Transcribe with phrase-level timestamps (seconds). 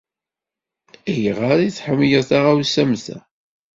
[1.11, 3.17] Ayɣer ay tḥemmleḍ taɣawsa am ta?